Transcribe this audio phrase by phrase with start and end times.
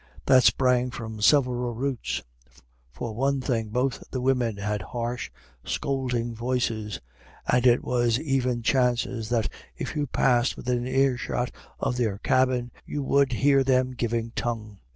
[0.25, 2.23] That sprang from several roots.
[2.91, 5.29] For one thing, both the women had harsh,
[5.63, 6.99] scolding voices,
[7.47, 13.03] and it was even chances that if you passed within earshot of their cabin you
[13.03, 14.79] would hear them giving tongue.